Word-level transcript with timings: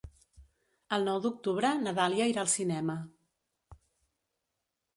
El 0.97 1.05
nou 1.07 1.19
d'octubre 1.25 1.71
na 1.83 1.93
Dàlia 2.01 2.29
irà 2.33 2.43
al 2.45 2.51
cinema. 2.55 2.95